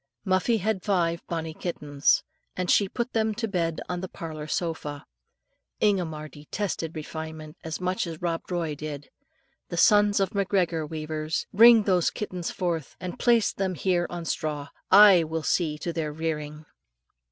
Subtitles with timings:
[0.25, 2.23] Muffie had five bonnie kittens,
[2.55, 5.05] and she put them to bed on the parlour sofa.
[5.79, 9.11] Ingomar detested refinement as much as Rob Roy did.
[9.69, 11.45] "The sons of McGregor, weavers!
[11.53, 16.11] Bring those kittens forth, and place them here on straw; I will see to their
[16.11, 16.65] rearing."